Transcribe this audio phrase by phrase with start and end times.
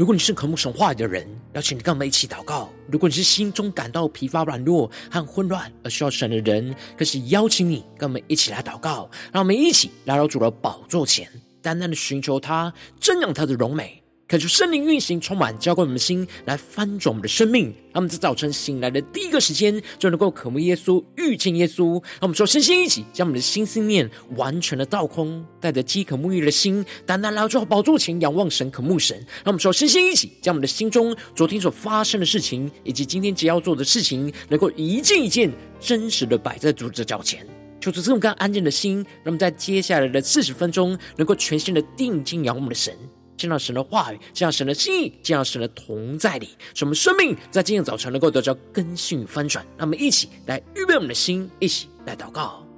[0.00, 9.10] 如果你是渴慕神话语的人，邀请你跟我们一起祷告；如果你是心中感到疲乏、软弱和混乱而需要神的人，更是邀请你跟我们一起来祷告。
[9.30, 11.30] 让我们一起来到主的宝座前，
[11.60, 13.99] 单单的寻求他，瞻仰他的荣美。
[14.30, 17.64] 恳求圣灵运行，充满浇灌我们的心，来翻转我们的生命。
[17.92, 21.94] 让我们在早晨醒来的第一个时间，就能够渴慕耶稣、遇见耶稣。
[21.94, 29.18] 让我们说，身心一起，将我们的心思念完全的倒空，带着饥渴沐浴的心，单单来到宝座前仰望神、渴慕神。
[29.42, 35.50] 让我们说，身心一起，将我们的心中昨天所发生的事情，以及今天即要做的事情，能够一件一件
[35.80, 37.44] 真实的摆在主的脚前。
[37.80, 42.94] 求主赐我们安静的心，让我们在接下来的四十分钟，能够全心的定睛仰望我们的神。
[43.40, 49.64] 见到神的话语，见到神的心意，见到神的同在里，使我们生命在今天早晨能够得到更新与翻转。
[49.78, 52.69] 那么一起来预备我们的心，一起来祷告。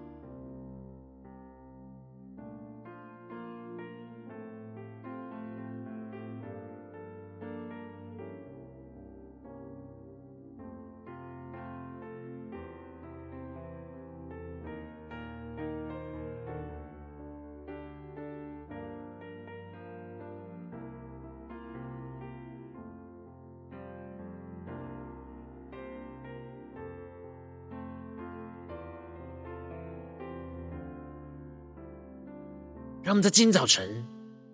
[33.03, 33.85] 让我们在今天早晨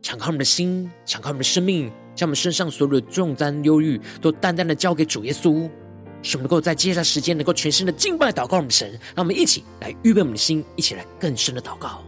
[0.01, 5.69] 敞开我们的心，敞开我们的生命，将我们身上所有的重担、忧郁都淡淡的交给主耶稣，
[6.23, 8.91] 使我们能够在接下来时间能够全心的敬拜、祷告我们神。
[9.15, 12.03] 让我们一起来预备我们的心，一起来更深的祷告。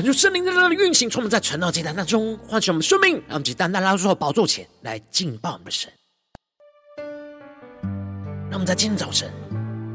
[0.00, 5.92] 恳求圣灵在那里运行，充满在晨祷祭坛当中，唤醒我们生命，让我们去单单来到宝座前来敬拜我们的神。
[8.48, 9.30] 让我们在今天早晨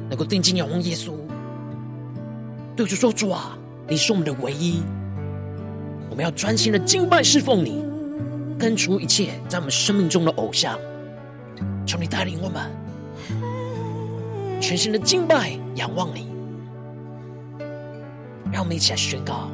[0.08, 1.16] 能够定睛仰望耶稣，
[2.76, 3.58] 对主说：“主啊，
[3.88, 4.84] 你是我们的唯一，
[6.12, 7.84] 我们要专心的敬拜侍奉你，
[8.60, 10.78] 根除一切在我们生命中的偶像。
[11.84, 12.72] 求你带领我们
[14.62, 16.28] 全心的敬拜仰望你，
[18.54, 19.50] 让我们一起来宣告。”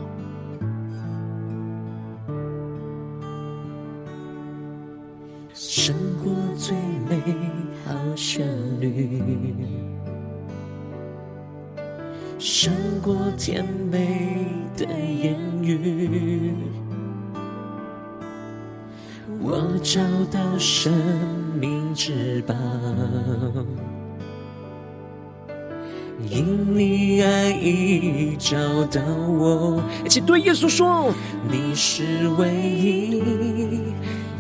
[28.42, 29.82] 找到我。
[30.04, 31.14] 一起对耶稣说：
[31.48, 33.22] 你是唯一。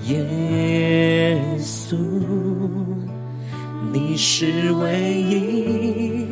[0.07, 1.95] 耶稣，
[3.93, 6.25] 你是唯一，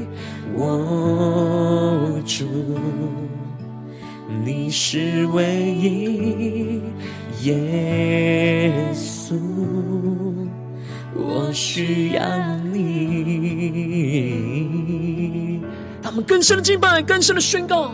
[0.56, 2.46] 我主，
[4.44, 6.82] 你是唯一，
[7.44, 9.36] 耶稣，
[11.16, 13.39] 我需要你。
[16.30, 17.90] 更深的敬拜，更深的宣告，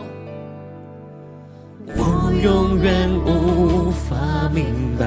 [1.96, 5.06] 我永远无法明白。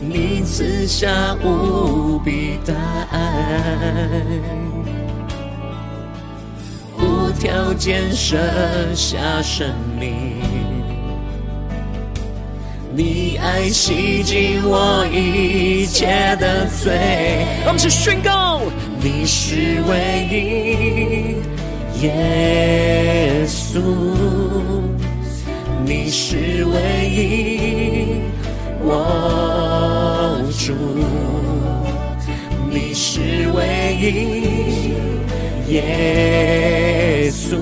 [0.00, 2.72] 你赐下无比大
[3.12, 4.22] 爱，
[6.96, 8.38] 无条件舍
[8.94, 9.68] 下生
[10.00, 10.38] 命，
[12.94, 16.06] 你爱洗净我一切
[16.40, 17.44] 的罪。
[17.66, 18.62] 我们去宣告，
[19.00, 21.36] 你是唯一，
[22.02, 23.80] 耶稣，
[25.84, 28.20] 你是唯一，
[28.82, 30.44] 我。
[30.58, 30.74] 主，
[32.68, 33.20] 你是
[33.54, 37.56] 唯一，耶稣，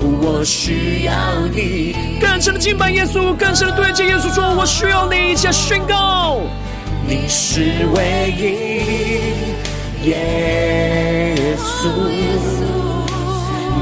[0.00, 1.12] 我需要
[1.54, 1.94] 你。
[2.20, 6.40] 更深的敬拜耶稣，更深的对着耶稣说：“我需要你。”一起宣告：
[7.06, 11.88] 你是唯一，耶稣，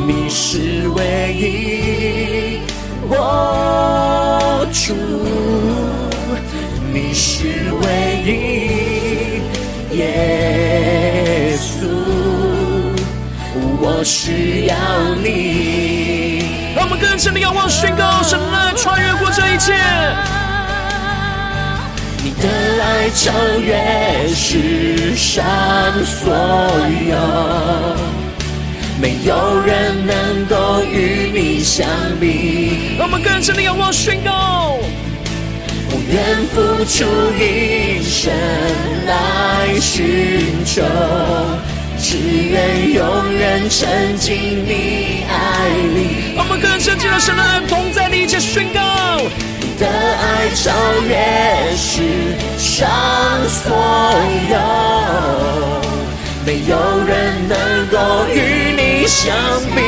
[0.06, 2.60] 你是唯一，
[3.08, 4.94] 我主。
[6.92, 7.46] 你是
[7.82, 7.84] 唯
[8.24, 8.28] 一，
[9.96, 11.86] 耶稣，
[13.80, 14.74] 我需要
[15.22, 16.42] 你。
[16.74, 19.74] 让我们更深的仰望，宣告神的穿越过这一切。
[22.40, 22.48] 的
[22.82, 25.44] 爱超越世上
[26.04, 26.34] 所
[27.08, 27.14] 有，
[29.00, 31.86] 没有人能够与你相
[32.18, 32.96] 比。
[32.98, 34.78] 我们更深的仰望，宣告。
[35.92, 37.04] 我愿付出
[37.36, 38.32] 一生
[39.06, 40.82] 来寻求，
[41.98, 46.34] 只愿永远沉浸你爱里。
[46.38, 48.80] 我们更深进入神的爱，同在你一起宣告，
[49.80, 50.70] 的爱超
[51.08, 51.16] 越
[51.74, 52.02] 世
[52.58, 52.86] 上
[53.48, 53.72] 所
[54.50, 54.54] 有，
[56.44, 57.56] 没有人能
[57.88, 57.96] 够
[58.28, 58.36] 与
[58.76, 59.34] 你相
[59.74, 59.78] 比。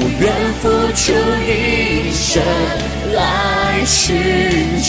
[0.00, 0.24] 我愿
[0.54, 0.64] 付
[0.96, 1.12] 出
[1.44, 1.46] 一
[2.14, 2.42] 生
[3.14, 3.18] 来
[3.84, 4.16] 寻
[4.82, 4.88] 求，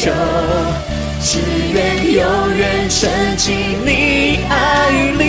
[1.21, 1.29] 只
[1.73, 1.77] 愿
[2.13, 2.17] 永
[2.55, 3.45] 远沉浸
[3.85, 4.53] 你爱
[5.17, 5.21] 里。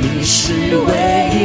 [0.00, 0.88] 你是唯
[1.32, 1.36] 一，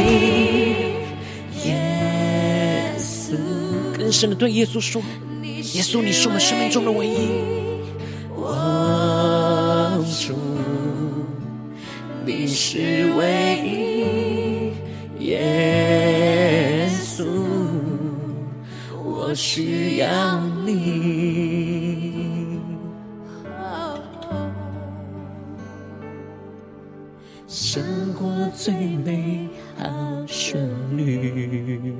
[4.14, 5.02] 深的对耶稣说：
[5.42, 7.28] 耶稣，你是我们生命中的唯一。
[8.36, 10.34] 我主，
[12.24, 14.72] 你是唯
[15.18, 17.26] 一，耶稣。
[19.02, 22.60] 我需要你，
[27.48, 27.82] 胜
[28.14, 30.56] 过最美好旋
[30.96, 31.92] 律，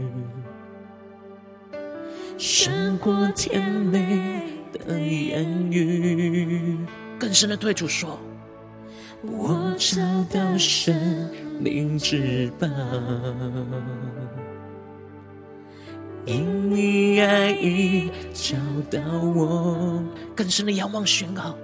[2.46, 6.76] 胜过甜美的言语。
[7.18, 8.18] 更深的对主说：
[9.22, 9.98] 我找
[10.30, 10.94] 到生
[11.58, 12.68] 命之宝。
[16.26, 18.56] 因你爱已找
[18.90, 19.00] 到
[19.34, 20.02] 我，
[20.36, 21.56] 更深的仰望宣告。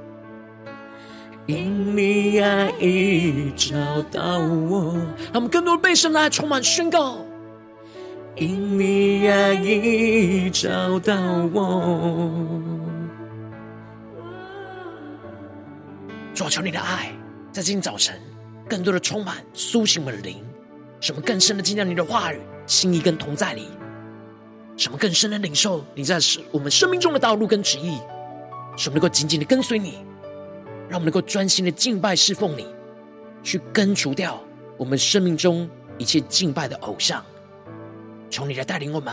[1.45, 3.77] 因你爱已找
[4.11, 4.95] 到我，
[5.25, 7.19] 让我们更多的被神来充满宣告。
[8.37, 11.15] 因你爱已找到
[11.53, 12.31] 我，
[16.35, 17.13] 主求你的爱
[17.53, 18.19] 在今天早晨
[18.69, 20.43] 更多的充满苏醒的灵，
[21.01, 23.69] 使我们更深的进入你的话语、心意跟同在里。
[24.77, 26.19] 使我们更深的领受你在
[26.51, 27.99] 我们生命中的道路跟旨意，
[28.77, 29.99] 使我们能够紧紧的跟随你，
[30.89, 32.67] 让我们能够专心的敬拜侍奉你，
[33.43, 34.43] 去根除掉
[34.79, 35.69] 我们生命中
[35.99, 37.23] 一切敬拜的偶像。
[38.31, 39.13] 求你来带领我们，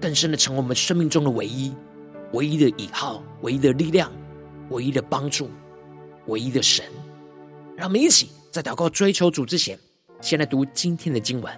[0.00, 1.74] 更深的成为我们生命中的唯一、
[2.32, 4.10] 唯一的依靠、唯一的力量、
[4.70, 5.50] 唯一的帮助、
[6.28, 6.84] 唯一的神。
[7.76, 9.78] 让我们一起在祷告追求主之前，
[10.20, 11.52] 先来读今天的经文。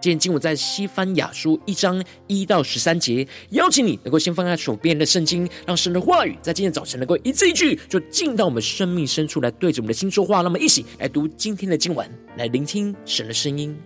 [0.00, 10.40] 今天经文在西番雅书一章一到十三节，邀请你能够先放下手边的圣经，让神的话语在今天早晨能够一字一句，就进到我们生命深处来，对着我们的心说话。
[10.40, 13.78] 那么，一起来读今天的经文，来聆听神的声音。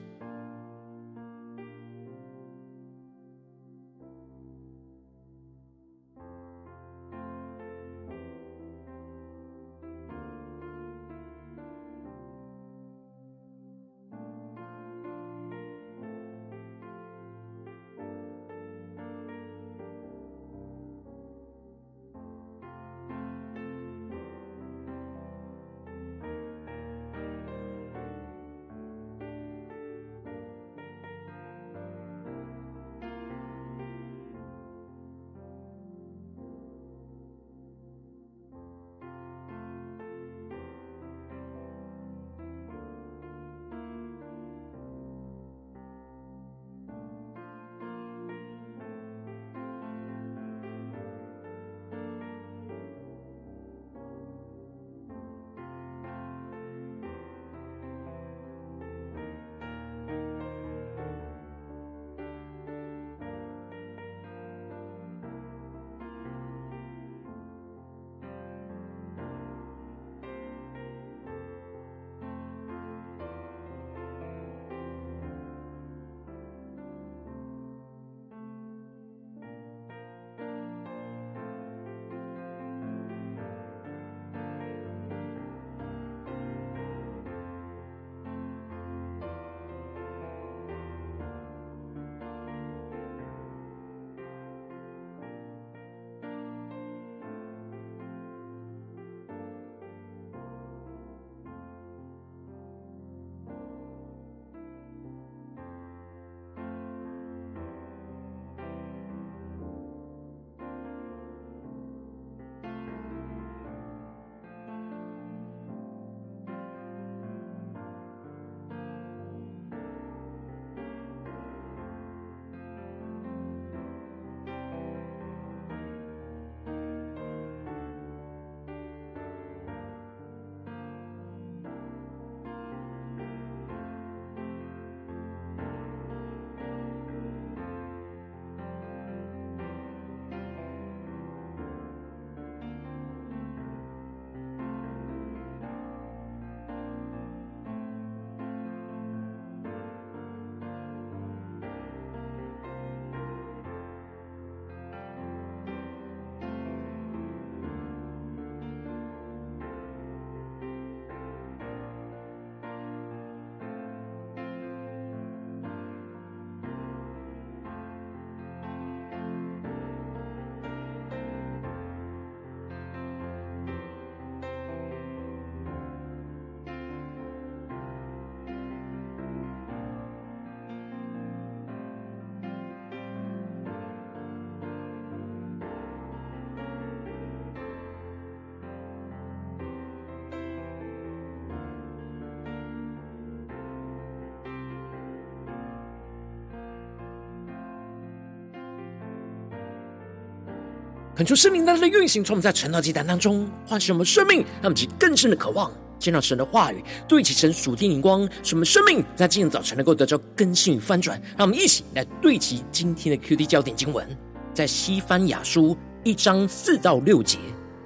[201.17, 211.17] 恳求圣灵在的运行，从我们在晨祷祭坛当中唤醒我们生命，让我们去更深的渴望见到神的话语，对齐神属天灵光，使我们生命在今天早晨能够得到更新与翻转。
[211.39, 214.05] 让我们一起来对齐今天的 QD 焦点经文，
[214.53, 217.39] 在西番雅书一章四到六节：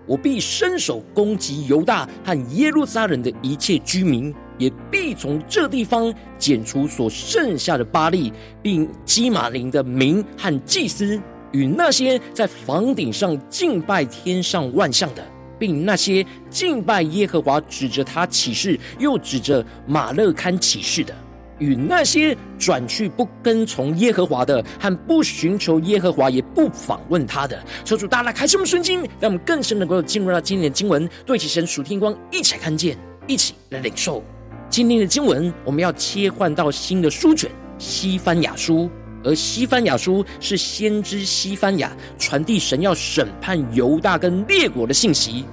[0.06, 8.32] 我必伸手攻击犹大和耶路撒冷的一切居民，也必从这地方剪除所剩下的巴利，
[8.62, 11.20] 并基玛陵的民和祭司。
[11.52, 15.24] 与那些在房顶上敬拜天上万象的，
[15.58, 21.14] 并那些敬拜耶和华指着他起誓，又指着马勒堪起誓的，
[21.58, 34.22] 与那些转去不跟从耶和华的，和不寻求耶和华也不访问他的，求主大家来开什么圣经，让我们更深能够进入到今天的经文，对齐神属天光，一起来看见，一起来领受
[34.70, 35.52] 今天的经文。
[35.64, 38.88] 我们要切换到新的书卷西番雅书。
[39.24, 45.44] 而西番雅书是先知西番雅传递神要审判犹大跟列国的信息，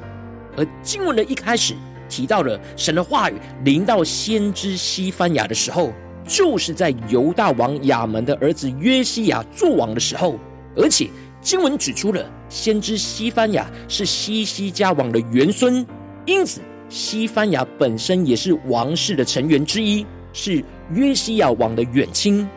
[0.56, 1.74] 而经文的一开始
[2.08, 5.92] 提到了神的话语临到先知西番雅的时候，
[6.28, 10.40] 就是在犹大王亚门的儿子约西亚作王的时候，
[10.76, 11.10] 而且
[11.42, 15.86] 经文指出了先知西番雅是西西家王的元孙，
[16.26, 22.48] 因此西番雅本身也是王室的成员之一，是约西亚王的远亲。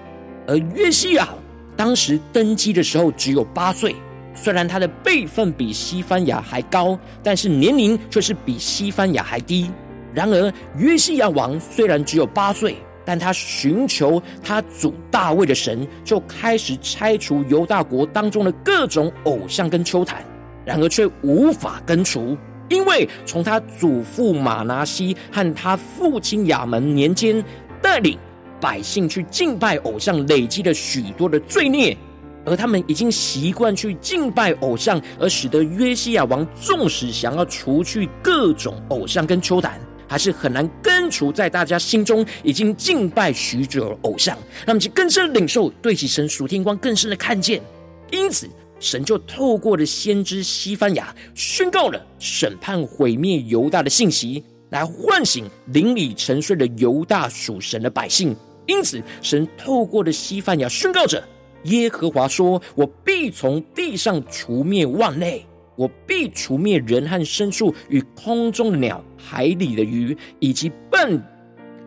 [0.48, 1.28] 而约西亚
[1.76, 3.94] 当时登基的时候只有八岁，
[4.34, 9.70] 虽然他的辈分比西班牙还高，但是年龄却是比西班牙还低。
[10.14, 20.24] 然而约西亚王虽然只有八岁，但他寻求他祖大卫的神，就开始拆除犹大国当中的各种偶像跟丘坛，
[20.64, 22.34] 然而却无法根除，
[22.70, 27.44] 因为从他祖父马拿西和他父亲亚门年间
[27.82, 28.18] 带领。
[28.60, 31.96] 百姓去敬拜偶像，累积了许多的罪孽，
[32.44, 44.36] 而他们已经习惯去敬拜偶像，而使得约西亚王纵使想要除去各种偶像跟丘坛，还是很难根除在大家心中已经敬拜许久的偶像。
[44.66, 47.62] 那么，就更深的领受，对其神属天光更深的看见。
[48.10, 48.48] 因此，
[48.80, 58.34] 神就透过了先知西班牙宣告了审判毁灭犹大的信息，来唤醒邻里沉睡的犹大属神的百姓。
[58.68, 61.26] 因此，神透过的西番雅宣告着
[61.64, 65.44] ：“耶和华说，我必从地上除灭万类，
[65.74, 71.18] 我必除灭人和牲畜与空中的鸟、海里的鱼，以及绊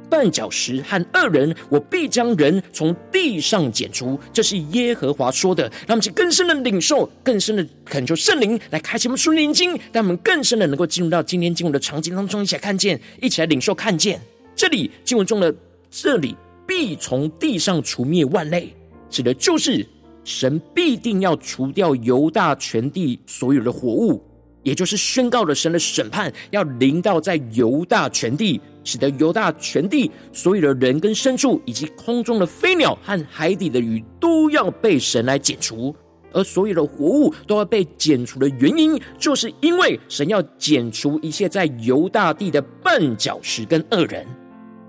[0.09, 1.55] 绊脚石和恶人。
[1.69, 5.63] 我必将人从地上剪除。”这是耶和华说的。
[5.85, 14.19] 让我们去更深的领受，更深的恳求圣灵来开启我们属灵经，让我们更深的能够进入到今天经文的场景当中，一起来看见，一起来领受看见。
[14.55, 15.53] 这里经文中的
[15.91, 16.35] 这里。
[16.71, 18.73] 必从地上除灭万类，
[19.09, 19.85] 指的就是
[20.23, 24.23] 神必定要除掉犹大全地所有的活物，
[24.63, 35.93] 也就是宣告了神的审判要临到在犹大全地，使得犹大全地所有的人跟牲畜，以及空中的飞鸟和海底的鱼都要被神来剪除，
[36.31, 44.25] 而所有的活物都要被剪除的原因，就是因为神要剪除一切在犹大地的绊脚石跟恶人。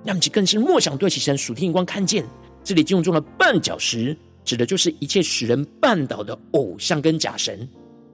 [0.05, 2.25] 让其更是默想，对其神属天眼光看见，
[2.65, 7.69] 这里经文中的绊脚石，指的就是一切使人绊倒的偶像跟假神。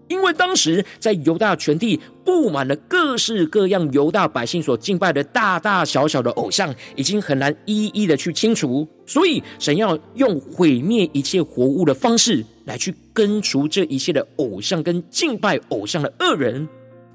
[0.09, 16.67] 因为当时在犹大全地布满了各式各样犹大百姓所敬拜的大大小小的偶像，已经很难一一的去清除，所以神要用毁灭一切活物的方式来去根除这一切的偶像跟敬拜偶像的恶人。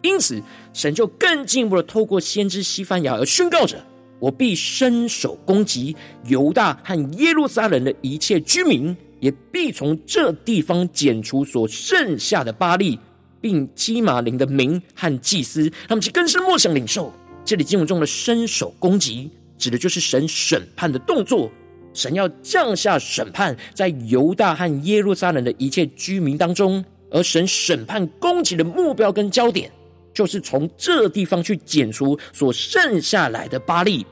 [0.04, 0.40] 因此，
[0.72, 3.84] 神就更进一步的透过先知西番雅而宣告着。
[4.20, 5.96] 我必伸手攻击
[6.28, 13.00] 犹大和耶路撒冷的一切居民，也必从这地方剪除所剩下的巴力，
[13.42, 15.72] 并基马林的民和祭司。
[15.88, 17.12] 他们去更深默想领受。
[17.46, 21.52] 这里经文中的伸手攻击，指的就是神审判的动作。
[21.94, 29.70] 神要降下审判在犹大和耶路撒冷的一切居民当中，而神审判攻击的目标跟焦点，
[30.14, 34.06] 就是从这地方去剪除所剩下来的巴力。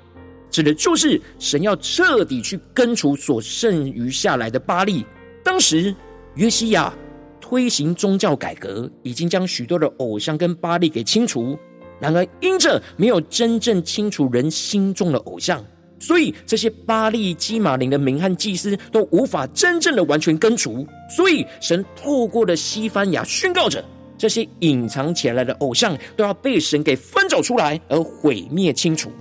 [0.50, 5.06] 指的就是神要彻底去根除所剩余下来的巴力。
[5.44, 5.96] 当时
[6.36, 6.94] 约西亚
[7.40, 11.58] 推行宗教改革，已经将许多的偶像跟巴力给清除。
[12.02, 15.64] 然而因着没有真正清除人心中的偶像，
[16.00, 20.86] 所以这些巴力基玛陵的名和祭司都无法真正的完全根除。
[21.16, 23.86] 所以神透过了西班牙宣告着，
[24.22, 29.12] 这些隐藏起来的偶像都要被神给翻找出来，而毁灭清除。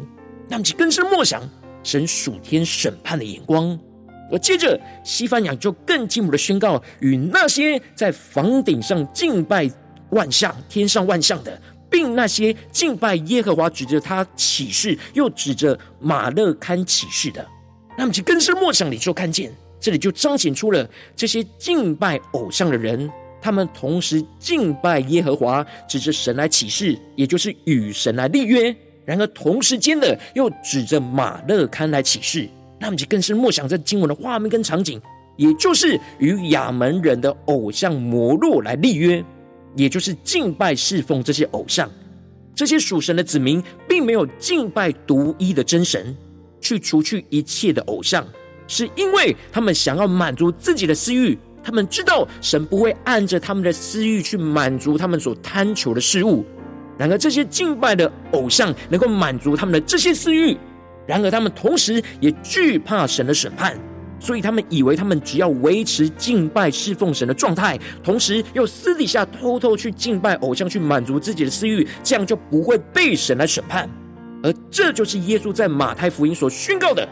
[0.46, 1.40] 让其更深默想
[1.82, 3.78] 神属天审判的眼光，
[4.30, 9.70] 而接着，西番雅就更进一步的宣告，与那些在房顶上敬拜
[10.10, 17.42] 万象、天上万象的，并那些敬拜耶和华指着他起誓，又指着马勒堪起誓的，
[17.96, 32.48] 那么其更深默想里就看见，这里就彰显出了这些敬拜偶像的人，他们同时敬拜耶和华，指着神来起誓，也就是与神来立约；然而同时间的又指着马勒堪来起誓。
[32.78, 35.00] 那么就更是默想这经文的画面跟场景，
[35.36, 39.22] 也就是与亚门人的偶像摩洛来立约，
[39.76, 41.90] 也就是敬拜侍奉这些偶像。
[42.54, 46.16] 这些属神的子民，并没有敬拜独一的真神，
[46.60, 48.26] 去除去一切的偶像，
[48.66, 51.38] 是因为他们想要满足自己的私欲。
[51.62, 56.44] 他们知道神不会按着他们的私欲去满足他们所贪求的事物。
[56.98, 60.56] 然而，这些敬拜的偶像能够满足他们的这些私欲。
[61.06, 63.74] 然而，他们同时也惧怕神的审判，
[64.18, 73.88] 所以他们以为他们只要维持敬拜侍奉神的状态，同时又私底下偷偷去敬拜偶像，去满足自己的私欲，这样就不会被神来审判。
[74.42, 77.08] 而这就是耶稣在马太福音所宣告的：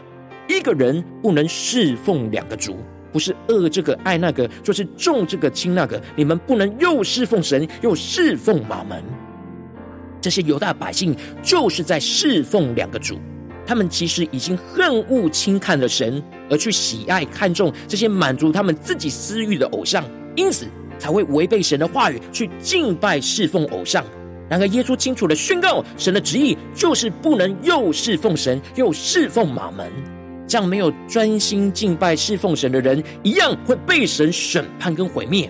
[0.47, 2.77] 一个人不能侍奉两个主，
[3.11, 6.01] 不是恶这个爱那个，就是重这个轻那个。
[6.15, 9.03] 你们不能又侍奉神，又侍奉玛门。
[10.21, 13.17] 这些犹大百姓就是在侍奉两个主。
[13.65, 20.03] 他们其实已经恨恶轻看了神，而去喜爱看重这些满足他们自己私欲的偶像，
[20.35, 20.65] 因此
[20.97, 24.03] 才会违背神的话语去敬拜侍奉偶像。
[24.49, 29.87] 然而，耶稣清楚地宣告，神的旨意就是不能又侍奉神又侍奉玛门，
[30.49, 35.47] 这样没有专心敬拜侍奉神的人，一样会被神审判跟毁灭。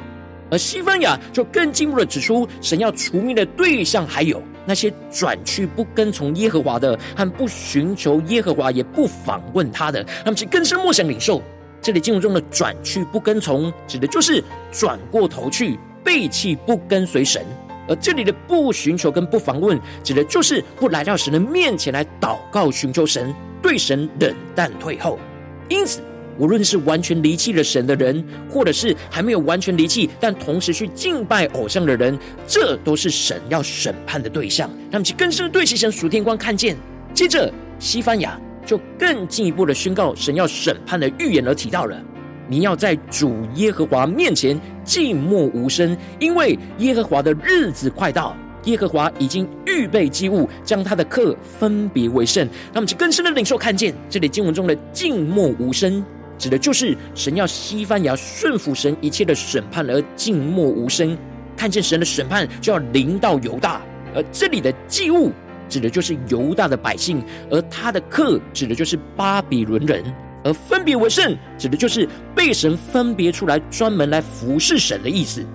[0.52, 4.44] 而西番雅就更进一步的指出，神要除灭的对象还有。
[4.66, 11.42] 那些转去不跟从耶和华的，和不寻求耶和华也不访问他的，他们是更深默想领受。
[11.82, 17.42] 这里经文中的转去不跟从，指的就是转过头去背弃不跟随神；
[17.90, 25.20] 而这里的不寻求跟不访问，指的就是不来到神的面前来祷告寻求神，对神冷淡退后。
[25.68, 26.02] 因此。
[26.38, 34.70] 无论是完全离弃了神的人，或者是还没有完全离弃，但同时去敬拜偶像的人，这都是神要审判的对象。
[34.90, 36.78] 他们就更深的对其神属天光看见。
[37.14, 42.02] 接着，西班牙就更进一步的宣告神要审判的预言，而提到了：
[42.50, 52.50] 你要在主耶和华面前静默无声，因为耶和华的日子快到，耶和华已经预备祭物，将他的客分别为圣。
[52.74, 56.04] 他们就更深的领受看见这里经文中的静默无声。
[56.40, 61.16] 指的就是神要西班牙顺服神一切的审判而静默无声，
[61.56, 63.82] 看见神的审判就要临到犹大，
[64.16, 65.32] 而这里的祭物
[65.68, 70.02] 指的就是犹大的百姓，而他的客指的就是巴比伦人，
[70.44, 75.46] 而分别为圣指的就是被神分别出来专门来服侍神的意思，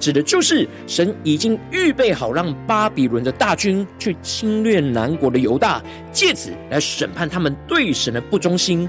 [0.00, 8.88] 指的就是神已经预备好让巴比伦的大军去侵略南国的犹大，借此来审判他们对神的不忠心。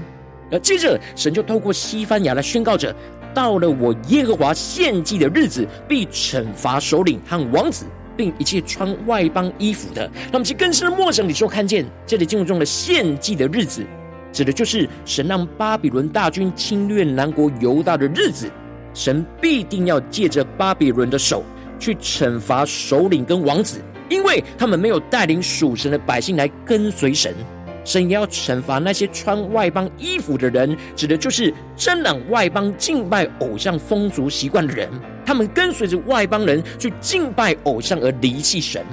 [0.50, 2.94] 而接着，神就透过西班牙来宣告着：
[3.34, 7.84] 到了我耶和华献祭的日子，必惩罚首领和王子，
[8.16, 10.08] 并一切穿外邦衣服的。
[10.30, 13.84] 那么，其更深的默想里就看见，这里进入中的献祭的日子，
[14.36, 18.50] 指的就是神让巴比伦大军侵略南国犹大的日子。
[18.92, 21.42] 神必定要借着巴比伦的手
[21.78, 27.34] 去惩罚首领跟王子，因为他们没有带领属神的百姓来跟随神。
[27.82, 34.86] 神也要惩罚那些穿外邦衣服的人，指的就是沾染外邦敬拜偶像风俗习惯的人。
[35.24, 38.84] 他们跟随着外邦人去敬拜偶像而离弃神。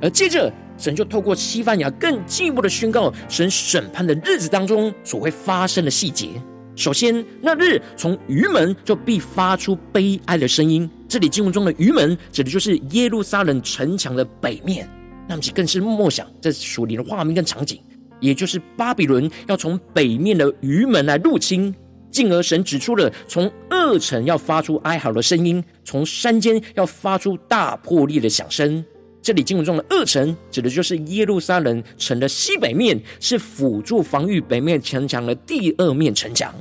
[0.00, 6.30] 而接着，神就透过西班牙更进一步的宣告神审判的日子当中所会发生的细节。
[6.74, 10.90] 首先，那日从鱼门就必发出悲哀的声音。
[11.06, 14.88] 这里经文中的鱼门指的就是耶路撒冷城墙的北面。
[15.28, 17.80] 那么，其更是默想这属灵的画面跟场景。
[18.18, 21.72] 也就是巴比伦要从北面的鱼门来入侵，
[22.10, 28.84] 进而神指出了从二城要发出哀嚎的声音，从山间要发出大破裂的响声。
[29.22, 36.52] 这里经文中的二城指的就是耶路撒冷城的西北面，是辅助防御北面城墙的第二面城墙，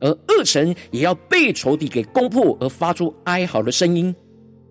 [0.00, 4.14] 而二城也要被仇敌给攻破而发出哀嚎的声音。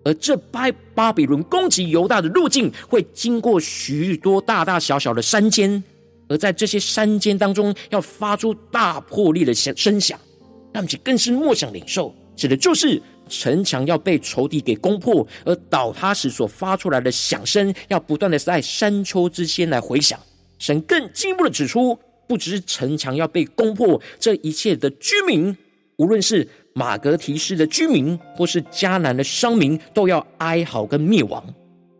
[0.04, 5.82] 而这巴巴比伦攻击犹大的路径会经过许多大大小小的山间。
[6.28, 10.18] 而在这些山间当中，要发出大破裂的声声响，
[10.74, 20.18] 那么就更是默想领受，指的就是城墙要被仇敌给攻破，而倒塌时所发出来的响声，要不断的在山丘之间来回响。
[20.58, 25.56] 神更进一步的指出，不只是城墙要被攻破，这一切的居民，
[25.96, 31.44] 无论是马格提斯的居民，或是迦南的商民，都要哀嚎跟灭亡。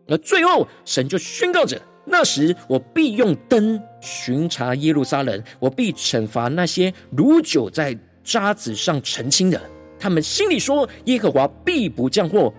[0.07, 9.61] 而最后，神就宣告着：那时我必用灯巡查耶路撒冷，我必惩罚那些如酒在渣滓上澄清的。
[9.99, 12.53] 他们心里说：耶和华必不降祸，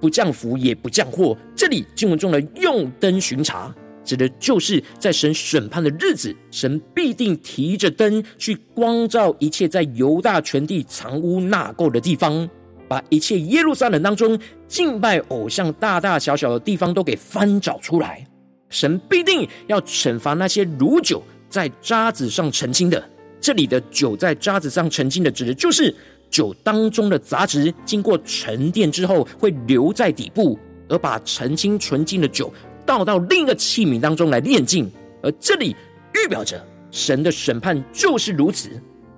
[0.00, 1.36] 不降福，也不降祸。
[1.54, 3.74] 这里经文中的用灯巡查。
[4.04, 12.48] 指的就是在神审判的日子，神必定提着灯去光照一切在犹大全地藏污纳垢的地方，
[12.88, 18.26] 把一切耶路撒冷当中敬拜偶像大大小小的地方都给翻找出来。
[18.70, 23.04] 神必定要惩罚那些如酒在渣滓上澄清的。
[23.38, 25.94] 这里的酒在渣滓上澄清的，指的就是
[26.38, 30.56] 酒当中的杂质经过沉淀之后会留在底部，
[30.88, 32.52] 而把澄清纯净的酒。
[32.86, 34.88] 倒到另一个器皿当中来炼净，
[35.20, 35.74] 而这里
[36.14, 38.70] 预表着神的审判就是如此。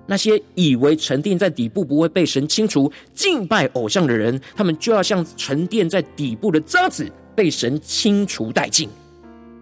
[0.07, 8.89] 那些以为沉淀在底部不会被神清除、敬拜偶像的人，他们就要像沉淀在底部的渣子，被神清除殆尽。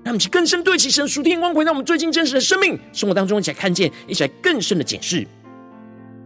[0.02, 5.28] 让我们去更深对齐神属天光，回到我们最近真实的生命生活当中，一起来看见，一起来更深的检视。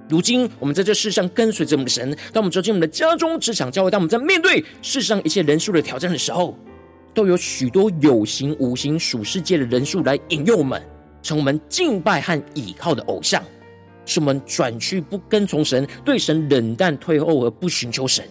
[0.09, 6.57] 如今我们在这世上跟随着我们的神，当我们走进我们的家中、职场、教会，当我们在面对世上一切人数的挑战的时候。
[7.15, 10.81] 都有许多有形无形属世界的人数来引诱我们，
[11.21, 13.39] 成我们敬拜和倚靠的偶像，
[14.03, 18.25] 使我们转去不跟从神，对神冷淡退后而不寻求神。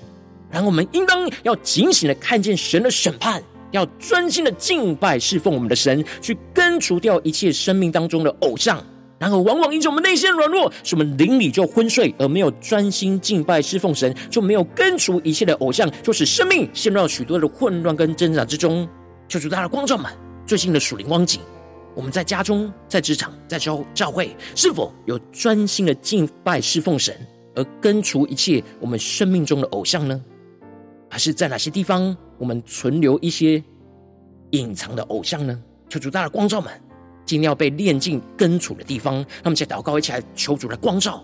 [0.50, 8.84] 然后我们应当要警醒的看见神的审判，要专心的敬拜侍奉我们的神，去根除掉一切生命当中的偶像。
[9.22, 18.88] 然后，往往因着我们内心软弱，使我们灵里就昏睡，而没有专心敬拜侍奉神，就没有根除一切的偶像，就使生命陷入到许多的混乱跟挣扎之中。
[19.28, 20.12] 求主大的光照们，
[20.44, 21.40] 最近的属灵光景，
[21.94, 27.14] 我们在家中、在职场、在教教会，是否有专心的敬拜侍奉神，
[27.54, 30.20] 而根除一切我们生命中的偶像呢？
[31.08, 33.62] 还是在哪些地方，我们存留一些
[34.50, 35.56] 隐藏的偶像呢？
[35.88, 36.72] 求主大的光照们。
[37.24, 41.22] 今天要被炼净根除的地方，让我们再祷告，一起来求主的光照。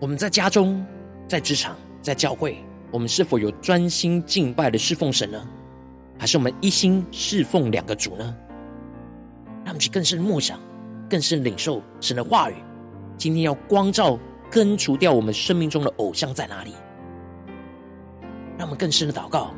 [0.00, 0.82] 我们在家中、
[1.28, 2.56] 在职场、在教会，
[2.90, 5.46] 我们是否有专心敬拜的侍奉神呢？
[6.18, 8.34] 还是我们一心侍奉两个主呢？
[9.62, 10.58] 让我们去更深默想、
[11.06, 12.54] 更深领受神的话语。
[13.18, 14.18] 今天要光照、
[14.50, 16.72] 根除掉我们生命中的偶像在哪里？
[18.56, 19.52] 让我们更深的祷告。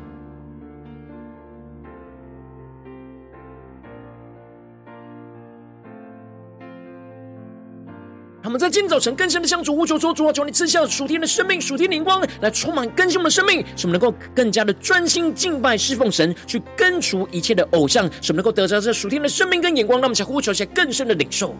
[8.43, 19.97] 他们在今天早晨更深的向主呼求说：“主啊，求你赐下属天的生命、属天灵光，来充满更新我们的生命，使我们能够更加的专心敬拜、侍奉神，去根除一切的偶像，使我们能够得着这属天的生命跟眼光。
[20.01, 21.55] 让我们想呼求一下更深的领受。”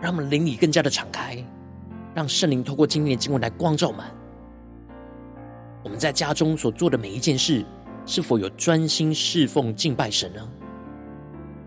[0.00, 1.36] 让我们灵里更加的敞开，
[2.14, 4.04] 让圣灵透过今天的经文来光照我们。
[5.82, 7.64] 我们在家中所做的每一件事，
[8.06, 10.40] 是否有专心侍奉敬拜神呢？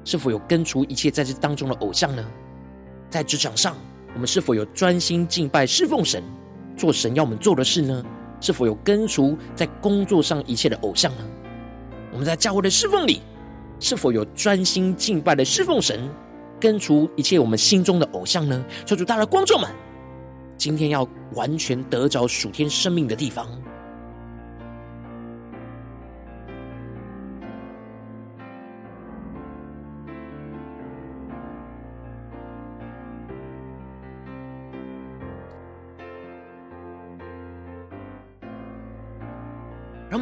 [0.04, 2.26] 是否有根除一切在这当中的偶像呢？
[3.10, 3.78] 在职场上，
[4.13, 6.24] 我们是否有专心敬拜侍奉神，
[6.76, 8.04] 做神要我们做的事呢？
[8.41, 11.24] 是否有根除在工作上一切的偶像呢？
[12.12, 13.22] 我们在教会的侍奉里，
[13.80, 16.10] 是否有专心敬拜的侍奉神？
[16.63, 18.63] 根除一切我们心中的偶像呢？
[18.86, 19.69] 求主大的观众们，
[20.56, 23.45] 今天要完全得着属天生命的地方。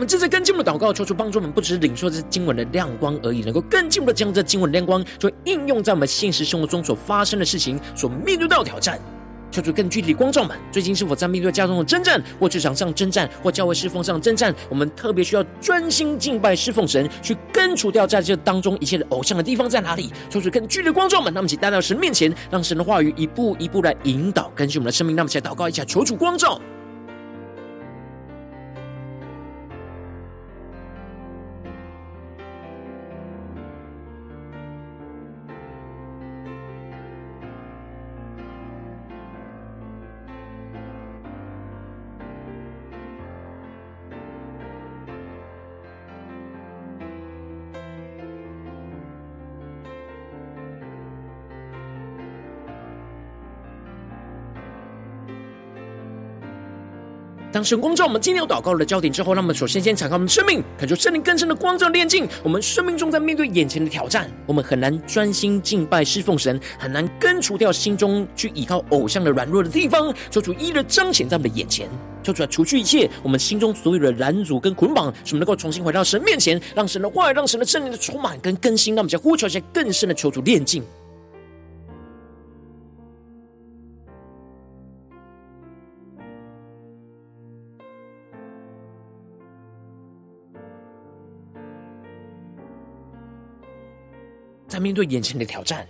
[0.02, 9.00] 我们正在跟进我们的祷告，求主帮助我们，不只是领受这经文的亮光而已，能够更进一步的将这经文亮光，就应用在我们现实生活中所发生的事情、所面对到的挑战，
[9.52, 14.52] 求主更具体光照们，最近是否在面对家中的征战，或职场上征战，或教会侍奉上征战？
[14.70, 20.12] 我们特别需要专心敬拜侍奉神，去根除掉在这当中一切的偶像的地方在哪里？
[20.32, 25.16] 求主更具体光照们，那么请带到神面前，让神的话语一步一步来引导更新我们的生命。
[25.16, 26.60] 那么，请祷告一下，求主光照。
[57.64, 62.28] 神光照我们今天有祷告的焦点之后，让我们首先先敞开我们的生命，感受圣灵更深的光照炼净。
[62.44, 71.88] 我们生命中在面对眼前的挑战，我们很难专心敬拜侍奉神，很难根除掉心中去依靠偶像的软弱的地方，求主一一彰显在我们的眼前，
[72.24, 80.84] 求主来除去一切我们心中所有的拦阻跟捆绑，使我们能够重新回到神面前，让神的话语，让神的圣灵的充满跟更新，让我们再呼求一些更深的求主炼净。
[94.82, 95.88] 面对眼前的挑战，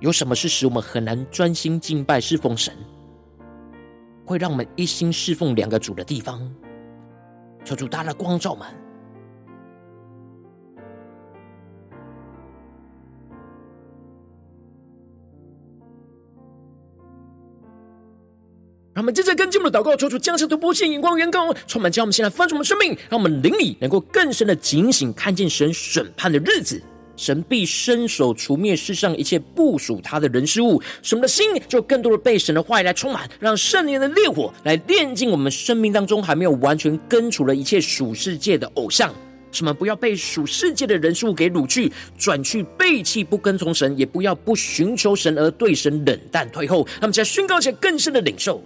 [0.00, 2.74] 有什么是使我们很难专心敬拜侍奉神，
[4.24, 6.52] 会让我们一心侍奉两个主的地方？
[7.64, 8.66] 求主大大光照们，
[18.92, 26.82] 让我们接着跟进我们的祷告，求主将这突破性眼光远高，充满将我们现在翻转我们生命，让我们灵里能够更深的警醒，看见神审判的日子。
[27.16, 39.12] 神必伸手除灭世上一切不属他的人事物，使我们的心就更多的被神的话语来充满，让圣灵的烈火来炼净我们生命当中还没有完全根除了一切属世界的偶像，
[39.50, 46.86] 使我们不要被属世界的人事物给掳去，转去背弃不跟从神，也不要不寻求神而对神冷淡退后。
[47.00, 48.62] 那么，在宣告一些更深的领受。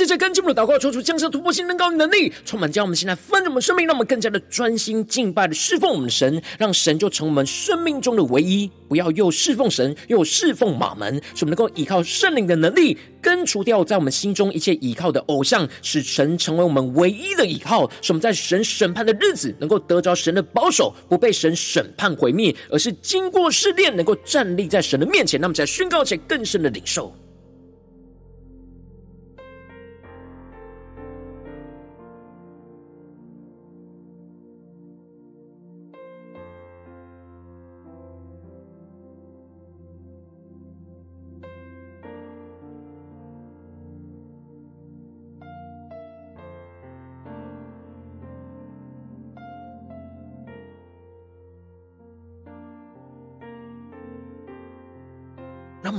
[0.00, 8.00] 让我们接着跟进我们的祷告，求主降下突破性、能高的能力，充满将我们现在丰盛我们生命，让我们更加的专心敬拜的侍奉我们的神，让神就成我们生命。
[8.00, 8.70] 中的唯一。
[8.88, 17.88] 不要又侍奉神，又侍奉马门，使我们能够依靠圣灵的能力，根除掉在我们心中一切依靠的偶像，使神成为我们唯一的依靠。
[18.00, 25.38] 使我们在神审判的日子，能够得着神的保守，不被神审判毁灭，而是经过试炼，能够站立在神的面前。
[25.40, 27.14] 那么，在宣告且更深的领受。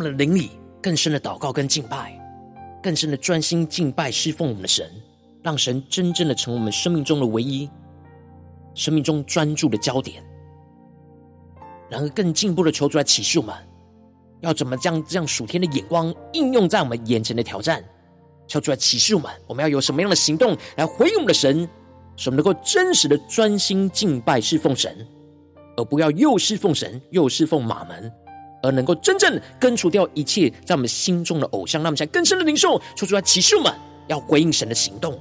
[0.02, 2.18] 们的灵里更深的祷告跟敬拜，
[2.82, 4.90] 更深的专心敬拜侍奉我们的神，
[5.44, 7.70] 让神真正的成为我们生命中的唯一，
[8.74, 10.24] 生命中专注的焦点。
[11.90, 13.56] 然而，更进一步的求主来启示我们，
[14.40, 17.84] 要怎么将这样属天的眼光应用在我们眼前的挑战？
[18.48, 21.68] 求主来启示我们，我们要有什么样的行动来回应我们的神，
[22.16, 25.06] 使我们能够真实的专心敬拜侍奉神，
[25.78, 28.12] 而不要又侍奉神又侍奉马门。
[28.62, 33.74] 而能够真正根除掉一切在我们心中的偶像，让我们在更深的灵受，说出来启示我们
[34.08, 35.20] 要回应神的行动。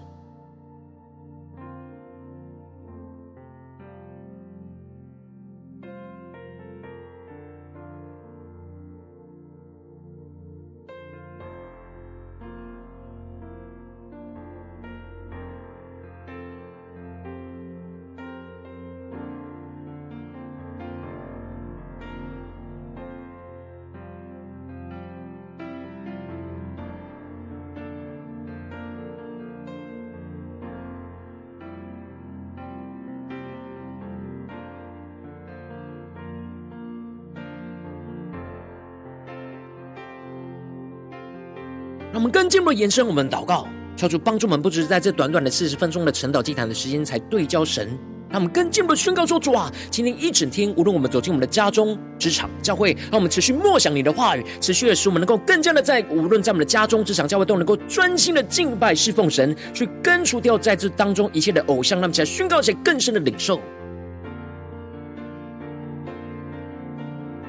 [42.20, 63.58] 我们更进一步延伸我们祷告，求主帮助我们，不只是在这短短的四十分钟的晨祷祭坛的时间才对焦神，让我们更进一步的宣告说：主啊，今天一整天，无论我们走进我们的家中、职场、教会，让我们持续默想你的话语，持续的使我们能够更加的在无论在我们的家中、职场、教会，都能够专心的敬拜侍奉神，去根除掉在这当中一切的偶像，让我们起来宣告一些更深的领受。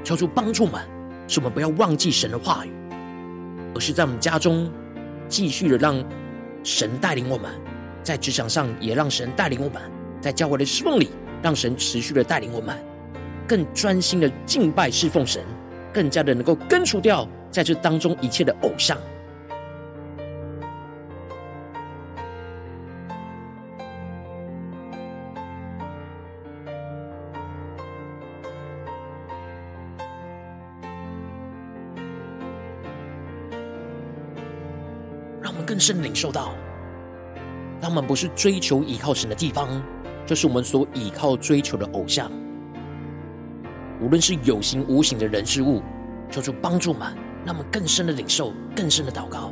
[0.01, 0.81] 求主帮助我们，
[1.27, 2.71] 使我们不要忘记神的话语。
[3.73, 4.71] 而是在我们家中
[5.27, 6.03] 继续的让
[6.63, 7.51] 神带领我们，
[8.03, 9.81] 在职场上也让神带领我们，
[10.19, 11.09] 在教会的侍奉里
[11.41, 12.77] 让神持续的带领我们，
[13.47, 15.43] 更专心的敬拜侍奉神，
[15.93, 18.97] 更加的能够根除掉在这当中一切的偶像。
[35.65, 36.53] 更深领受到，
[37.81, 39.81] 他们不是追求依靠神的地方，
[40.25, 42.31] 就是我们所依靠追求的偶像。
[43.99, 45.81] 无论是有形无形的人事物，
[46.29, 49.51] 求主帮助们，让我们更深的领受，更深的祷告。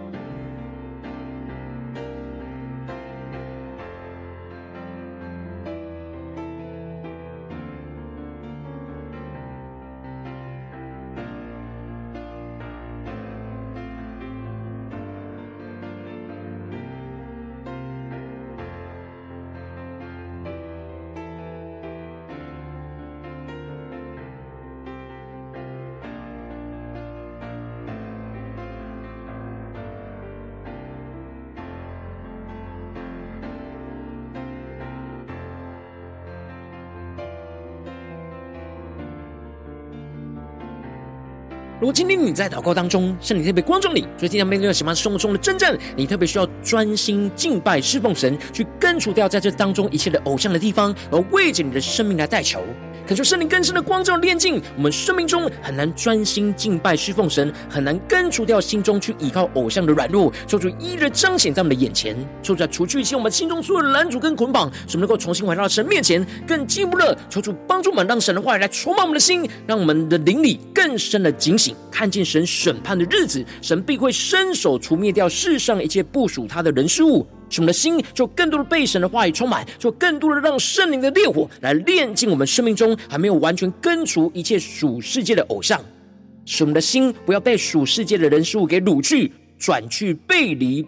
[41.81, 52.61] 如果今天你在祷告当中，圣灵特别光照你，最近要面对什么生活中的征战，你特别需要专心敬拜侍奉神，去根除掉在这当中一切的偶像的地方，而为着你的生命来代求。
[53.07, 77.25] 恳求圣灵更深的光照炼净我们生命中很难专心敬拜侍奉神，很难根除掉心中去依靠偶像的软弱，求主一一彰显在我们的眼前，求主除去一切我们心中所有的拦阻跟捆绑，使我们能够重新回到神面前，更进一步的求主帮助我们，让神的话语来充满我们的心，让我们的灵里更深的警醒，看见神审判的日子，神必会伸手除灭掉世上一切不属他的人事物。
[77.49, 85.83] 使我们的心就更多的被神的话语充满，就更多的让圣灵的烈火来炼尽我们生命中还没有完全根除一切属世界的偶像，
[86.45, 90.85] 使我们的心不要被属世界的人事物给掳去、转去、背离。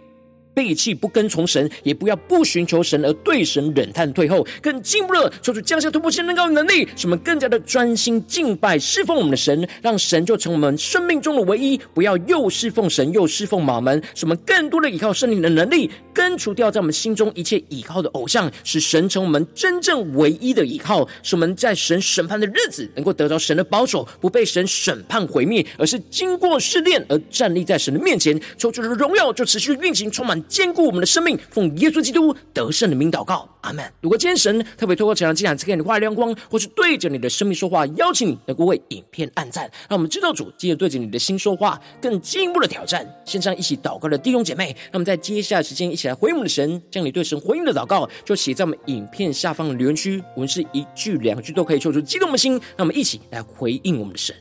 [0.54, 30.43] 背弃不跟从神，也不要不寻求神而对神冷淡退后，更进一步的求主降下突破性能高的能力，使我们更加的专心敬拜侍奉我们的神，让神就成我们生命中的唯一，不要又侍奉神又侍奉马门，使我们更多的依靠圣灵的能力，根除掉在我们心中一切依靠的偶像，使神成我们真正唯一的依靠，使我们在神审判的日子能够得到神的保守，不被神审判毁灭，而是经过试炼而站立在神的面前，求主的荣耀就持续运行，充满。
[30.48, 33.84] 坚固我们的生命，奉耶稣基督得胜的名祷告，阿门。
[34.00, 43.06] 如果今天神特别透过这场祭坛赐给你话语亮光，或是对着你的生命说话，邀请你能够为影片按赞，让我们知道主今日对着你的心说话，更进一步的挑战。
[43.24, 54.34] 线上一起祷告的弟兄姐妹，让我们在接下来时间一起来回应我们的神，将你对神回应的祷告就写在我们影片下方的留言区，我们是一句两句都可以抽出激动的心，让我们一起来回应我们的神。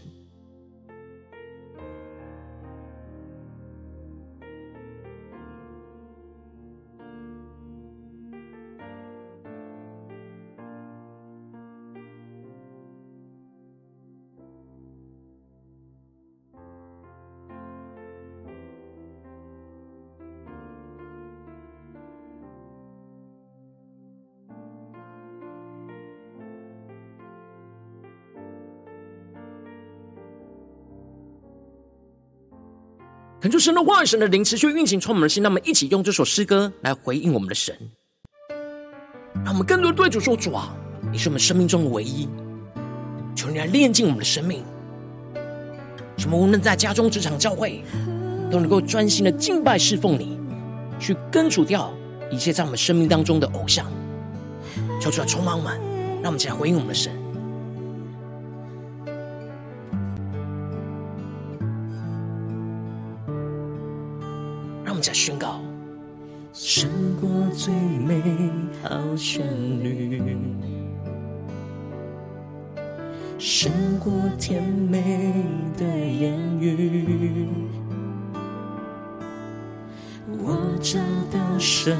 [33.63, 35.41] 神的话、神的灵持续运行，充满的心。
[35.41, 37.73] 让我们一起用这首诗歌来回应我们的神，
[39.35, 40.75] 让我们更多的对主说：“主啊，
[41.13, 42.27] 你是我们生命中的唯一。
[43.33, 44.65] 求你来炼净我们的生命，
[46.17, 47.81] 什么无论在家中、职场、教会，
[48.51, 50.37] 都能够专心的敬拜侍奉你，
[50.99, 51.93] 去根除掉
[52.29, 53.89] 一切在我们生命当中的偶像。
[54.99, 55.79] 求主来充满我们，
[56.21, 57.13] 让我们一起来回应我们的神。”
[65.03, 65.59] 在宣告。
[66.53, 66.89] 胜
[67.19, 68.21] 过最美
[68.81, 69.43] 好旋
[69.83, 70.21] 律，
[73.37, 75.33] 胜过甜美
[75.77, 77.47] 的言语，
[80.37, 80.99] 我找
[81.31, 81.97] 到生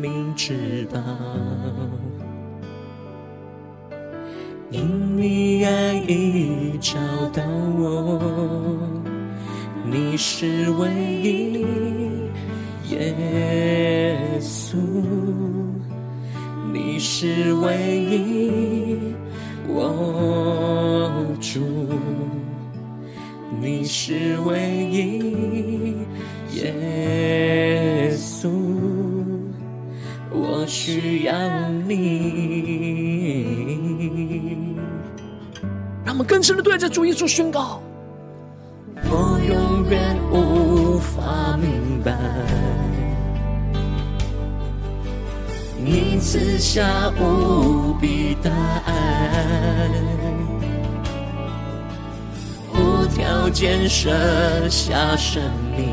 [0.00, 1.00] 命之宝，
[4.70, 6.96] 因你爱已找
[7.32, 7.42] 到
[7.76, 8.20] 我，
[9.84, 12.05] 你是唯一。
[12.90, 14.76] 耶稣，
[16.72, 17.76] 你是唯
[18.10, 18.98] 一，
[19.68, 21.10] 我
[21.40, 21.60] 主，
[23.60, 24.60] 你是唯
[24.90, 25.96] 一，
[26.52, 28.48] 耶稣，
[30.30, 31.34] 我需要
[31.88, 31.96] 你。
[36.04, 37.82] 让我们更深的对着主耶稣宣告：
[46.38, 48.50] 赐下无比大
[48.84, 49.88] 爱，
[52.74, 54.10] 无条件舍
[54.68, 55.42] 下生
[55.74, 55.86] 命，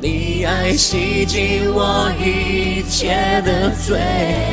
[0.00, 3.98] 你爱洗净我一切的罪。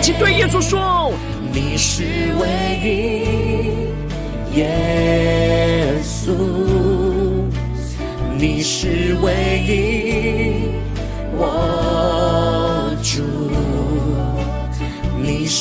[0.02, 1.14] 请对耶稣说：
[1.52, 2.04] 你是
[2.40, 2.48] 唯
[4.56, 6.34] 一，耶稣，
[8.40, 9.32] 你是唯
[9.68, 10.72] 一，
[11.38, 11.83] 我。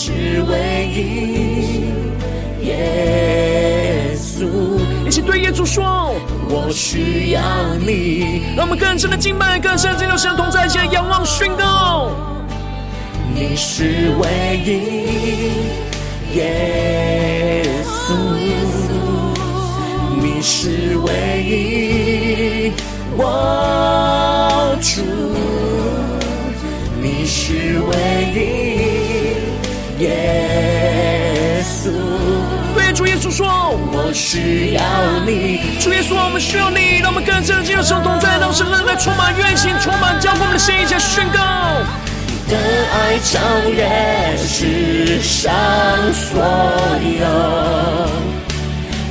[0.04, 0.10] 是
[0.50, 1.84] 唯一，
[2.66, 4.48] 耶稣。
[5.06, 6.12] 一起对耶稣说：
[6.48, 7.40] 我需要
[7.86, 8.42] 你。
[8.56, 12.10] 让我们更深的敬拜，更深的进入神同在，一起仰望宣告。
[13.32, 14.72] 你是唯一，
[16.36, 18.12] 耶稣，
[20.20, 21.12] 你是唯
[21.44, 22.72] 一，
[23.16, 25.00] 我主。
[27.00, 27.94] 你是唯
[28.34, 28.71] 一，
[30.02, 31.90] 耶稣。
[32.74, 33.46] 对主耶稣说
[33.92, 34.82] ：“我需要
[35.26, 36.98] 你。”主耶稣，我们需要你。
[37.00, 41.38] 让我们更深的进入神同在，让神来充满愿心，充满浇灌我们的心，一起宣告。
[42.26, 42.58] 你的
[42.92, 43.38] 爱超
[43.68, 45.52] 越世上
[46.12, 46.42] 所
[47.20, 47.24] 有。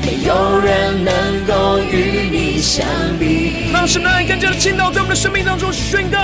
[0.04, 1.14] 没有人能
[1.46, 2.86] 够与你相
[3.20, 3.72] 比。
[3.72, 6.20] 让神的爱更加的倾倒在我们的生命当中，宣告。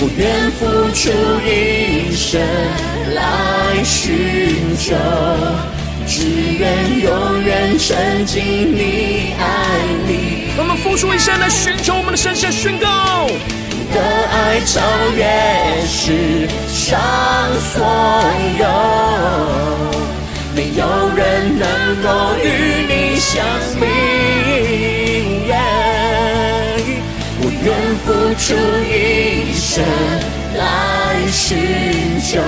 [0.00, 1.10] 我愿付出
[1.46, 2.40] 一生
[3.14, 4.94] 来寻求，
[6.06, 6.24] 只
[6.58, 8.42] 愿永远沉浸
[8.74, 9.42] 你爱
[10.06, 10.10] 里。
[10.56, 13.26] 我们付出一生来寻求我们的神，先宣告。
[13.70, 14.00] 你的
[14.32, 14.80] 爱超
[15.16, 15.20] 越
[15.86, 17.00] 世上
[17.72, 17.74] 所
[18.58, 18.64] 有。
[20.54, 20.80] 没有
[21.16, 21.64] 人能
[22.02, 22.06] 够
[22.44, 22.46] 与
[22.86, 23.32] 你相
[23.80, 23.82] 比
[27.40, 27.66] 我愿
[28.04, 28.44] 付出
[28.86, 28.90] 一
[29.54, 29.82] 生
[30.56, 31.58] 来寻
[32.20, 32.40] 求，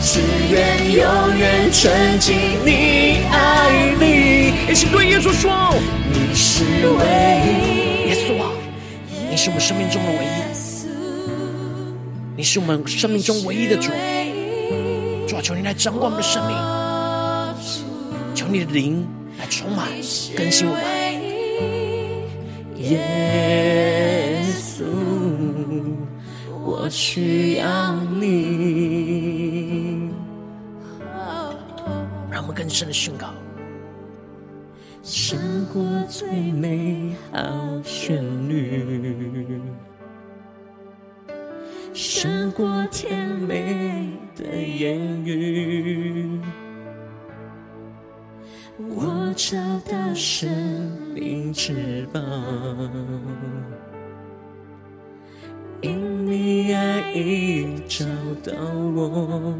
[0.00, 4.52] 只愿永远沉浸你爱里。
[4.70, 5.74] 一起对耶稣说：
[6.12, 7.04] 你是唯
[7.46, 8.50] 一，耶稣啊，
[9.30, 10.28] 你是我们生命中的唯一，
[12.36, 13.90] 你是我们生命中唯一的主，
[15.28, 16.56] 主啊，求你来掌管我们的生命。
[18.34, 19.06] 求你的灵
[19.38, 19.86] 来充满
[20.36, 20.82] 更新我们，
[22.78, 22.98] 耶，
[26.82, 30.10] 我需要你。
[32.28, 33.28] 让我们更深的宣告，
[35.04, 35.38] 胜
[35.72, 39.60] 过最美好旋律，
[41.94, 46.40] 胜过甜美的言语。
[48.76, 49.56] 我找
[49.88, 50.50] 到生
[51.14, 52.20] 命之宝，
[55.82, 58.06] 因你爱已找
[58.42, 58.52] 到
[58.94, 59.54] 我。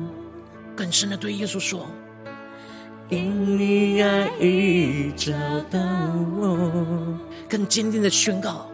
[0.74, 1.86] 更深的对耶稣说，
[3.08, 5.32] 因你爱已找
[5.68, 5.78] 到
[6.38, 7.18] 我。
[7.48, 8.70] 更坚定的宣告，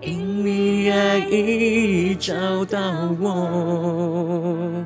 [0.00, 2.78] 因你爱已找到
[3.18, 4.84] 我。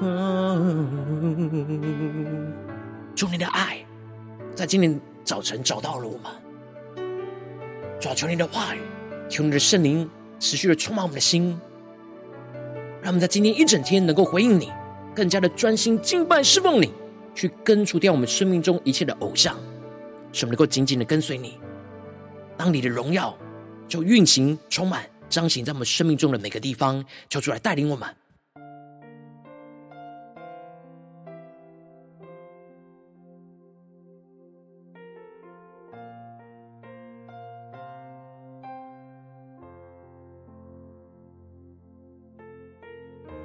[0.00, 0.86] 哦
[3.16, 3.78] 主你的爱，
[4.54, 6.30] 在今天早晨找到了我们。
[7.98, 8.80] 主啊，求你的话语，
[9.30, 10.08] 求你的圣灵
[10.38, 11.58] 持续的充满我们的心，
[13.02, 14.70] 让我们在今天一整天能够回应你，
[15.14, 16.92] 更加的专心敬拜侍奉你，
[17.34, 19.56] 去根除掉我们生命中一切的偶像，
[20.32, 21.58] 使我们能够紧紧的跟随你。
[22.56, 23.36] 当你的荣耀
[23.88, 28.08] 就运行、充满、彰显在我们生命中的每个地方，求主来带领我们。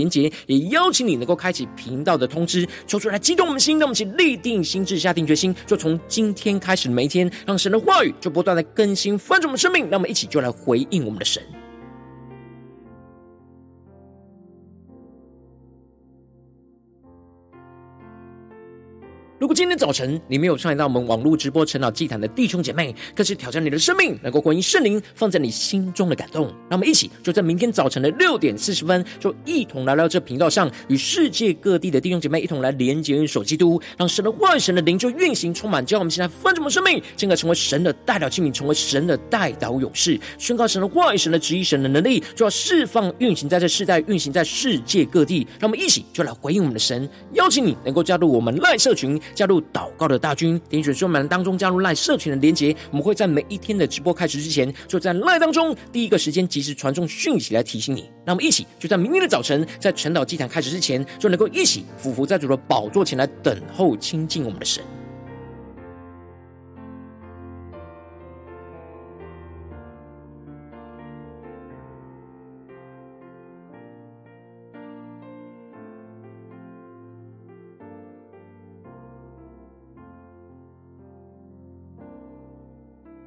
[0.00, 11.42] 连接，也邀请你能够开启频道的通知，说出来激动我们的心，让我们一起立定心智，下定决心，就从今天开始每一天，让神的话语就不断的更新翻转我们生命，让我们一起就来回应我们的神。
[19.60, 26.46] 今天早晨你没有参与到我们网络直播晨祷祭坛的弟兄姐妹，更是挑战你的生命，能够回应圣灵放在你心中的感动。
[26.70, 45.46] 让我们一起就在明天早晨的六点四十分，就一同来到这频道上，与世界各地的弟兄姐妹一同来连接、运手基督，让神的话语、神的灵就运行充满，叫我们现在翻转我们生命，进而成为神的代表器皿，成为神的代祷勇士，宣告神的话语、神的旨意、神的能力，就要释放、运行在这世代，运行在世界各地。
[45.58, 49.20] 让我们一起就来回应我们的神，邀请你能够加入我们赖社群。
[49.34, 58.08] 加入入祷告的大军，点选说明当中加入赖社群的连结，我们会在每一天的直播开始之前，就在赖当中第一个时间及时传送讯息来提醒你。
[58.24, 64.82] 那我们一起就在明天的早晨，在晨岛祭坛开始之前，就能够一起俯伏在主的宝座前来等候亲近我们的神。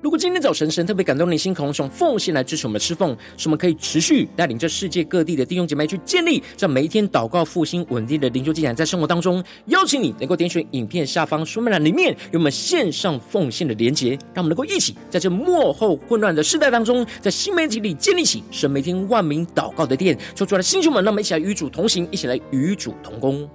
[0.03, 23.49] 如果今天早晨神特别感动你心，渴望从奉献来支持我们的侍奉，使我们可以持续带领这世界各地的弟兄姐妹去建立这每一天祷告复兴稳定的灵修进展，在生活当中，邀请你能够点选影片下方说明栏里面有我们线上奉献的连结，让我们能够一起在这幕后混乱的世代当中，在新媒体里建立起神每天万名祷告的殿，说出来的弟兄们，让我们一起来与主同行，一起来与主同工。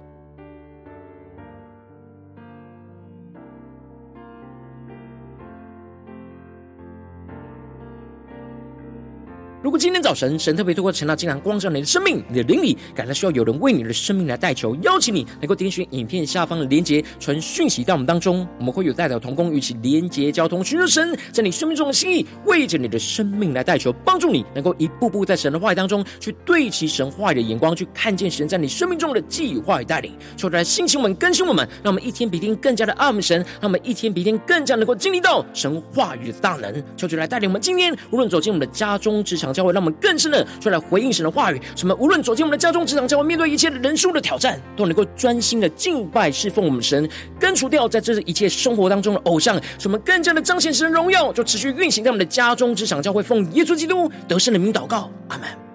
[9.69, 39.53] 如果今天早晨神特别透过晨祷祭坛光照你的生命，你的灵里感到需要有人为你的生命来代求，邀请你能够点选影片下方的连结，传讯息到我们当中，我们会有代表同工与其连结交通，寻求神在你生命中的心意，为着你的生命来代求，帮助你能够一步步在神的话语当中去对齐神话语的眼光，去看见神在你生命中的计划与带领，求主来兴起我们，更新我们，让我们一天比一天更加的爱我们神，让我们一天比一天更加能够经历到神话语的大能，求主来带领我们今天无论走进我们的家中职场。
[39.59, 47.07] 教会让我们更深的出来回应神的话语，什么无论走进我们的家中、职场、将会，面对一切的人数的挑战，都能够专心的敬拜、侍奉我们神，
[47.37, 55.68] 根除掉在这一切生活当中的偶像，什么更加的彰显神的荣耀，就持续运行在我们的家中、职场、将会，奉耶稣基督得胜的名祷告，阿门。